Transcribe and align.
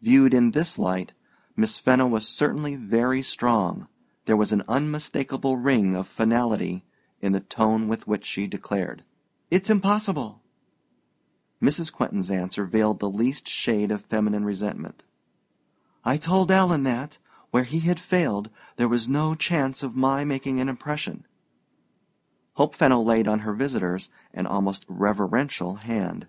Viewed 0.00 0.32
in 0.34 0.52
this 0.52 0.78
light, 0.78 1.14
Miss 1.56 1.78
Fenno 1.78 2.06
was 2.06 2.28
certainly 2.28 2.76
very 2.76 3.22
strong: 3.22 3.88
there 4.24 4.36
was 4.36 4.52
an 4.52 4.62
unmistakable 4.68 5.56
ring 5.56 5.96
of 5.96 6.06
finality 6.06 6.84
in 7.20 7.32
the 7.32 7.40
tone 7.40 7.88
with 7.88 8.06
which 8.06 8.24
she 8.24 8.46
declared, 8.46 9.02
"It's 9.50 9.68
impossible." 9.68 10.40
Mrs. 11.60 11.92
Quentin's 11.92 12.30
answer 12.30 12.64
veiled 12.66 13.00
the 13.00 13.10
least 13.10 13.48
shade 13.48 13.90
of 13.90 14.06
feminine 14.06 14.44
resentment. 14.44 15.02
"I 16.04 16.18
told 16.18 16.52
Alan 16.52 16.84
that, 16.84 17.18
where 17.50 17.64
he 17.64 17.80
had 17.80 17.98
failed, 17.98 18.50
there 18.76 18.86
was 18.86 19.08
no 19.08 19.34
chance 19.34 19.82
of 19.82 19.96
my 19.96 20.24
making 20.24 20.60
an 20.60 20.68
impression." 20.68 21.26
Hope 22.52 22.76
Fenno 22.76 23.02
laid 23.02 23.26
on 23.26 23.40
her 23.40 23.54
visitor's 23.54 24.08
an 24.32 24.46
almost 24.46 24.86
reverential 24.88 25.74
hand. 25.74 26.28